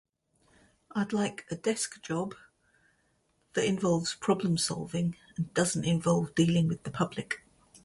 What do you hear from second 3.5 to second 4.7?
that involves problem